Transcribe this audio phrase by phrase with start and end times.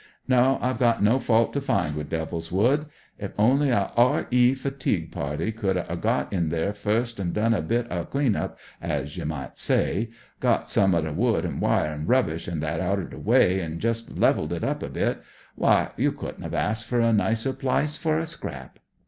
[0.27, 2.87] "No, IVe got no fault to find with DevU's Wood.
[3.19, 4.55] If only a R.E.
[4.55, 8.35] fatigue party could er got in there first an' done a bit uv a clean
[8.35, 10.09] up, as ye might say;
[10.39, 13.77] got some uv the wood an* wire an* rubbish an* that outer the wy, an*
[13.79, 15.21] jest levelled it up er bit—
[15.55, 18.79] wy, you couldn't *ve asked fer a nicer pHce fer a scrap.